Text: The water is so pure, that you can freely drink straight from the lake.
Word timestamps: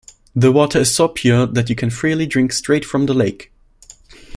The 0.35 0.51
water 0.51 0.79
is 0.79 0.95
so 0.95 1.07
pure, 1.09 1.45
that 1.45 1.69
you 1.69 1.75
can 1.75 1.91
freely 1.91 2.25
drink 2.25 2.53
straight 2.53 2.83
from 2.85 3.05
the 3.05 3.13
lake. 3.13 3.51